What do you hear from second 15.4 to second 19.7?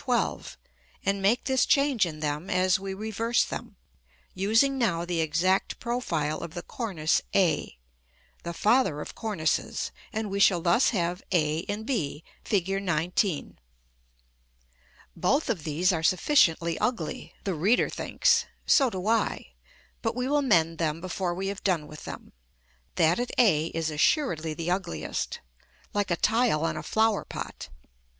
of these are sufficiently ugly, the reader thinks; so do I;